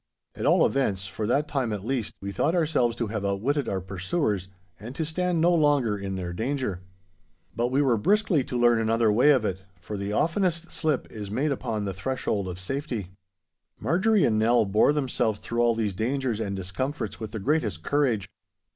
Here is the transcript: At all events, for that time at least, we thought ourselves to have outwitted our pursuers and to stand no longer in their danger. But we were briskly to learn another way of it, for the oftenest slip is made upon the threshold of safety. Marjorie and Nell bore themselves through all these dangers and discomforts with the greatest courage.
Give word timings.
At 0.33 0.47
all 0.47 0.65
events, 0.65 1.05
for 1.05 1.27
that 1.27 1.47
time 1.47 1.71
at 1.71 1.85
least, 1.85 2.15
we 2.21 2.31
thought 2.31 2.55
ourselves 2.55 2.95
to 2.95 3.05
have 3.05 3.23
outwitted 3.23 3.69
our 3.69 3.79
pursuers 3.81 4.47
and 4.79 4.95
to 4.95 5.05
stand 5.05 5.39
no 5.39 5.53
longer 5.53 5.95
in 5.95 6.15
their 6.15 6.33
danger. 6.33 6.79
But 7.55 7.67
we 7.67 7.83
were 7.83 7.97
briskly 7.99 8.43
to 8.45 8.57
learn 8.59 8.79
another 8.81 9.11
way 9.11 9.29
of 9.29 9.45
it, 9.45 9.61
for 9.79 9.97
the 9.97 10.11
oftenest 10.11 10.71
slip 10.71 11.11
is 11.11 11.29
made 11.29 11.51
upon 11.51 11.85
the 11.85 11.93
threshold 11.93 12.47
of 12.47 12.59
safety. 12.59 13.11
Marjorie 13.79 14.25
and 14.25 14.39
Nell 14.39 14.65
bore 14.65 14.91
themselves 14.91 15.39
through 15.39 15.61
all 15.61 15.75
these 15.75 15.93
dangers 15.93 16.39
and 16.39 16.55
discomforts 16.55 17.19
with 17.19 17.29
the 17.31 17.37
greatest 17.39 17.83
courage. 17.83 18.27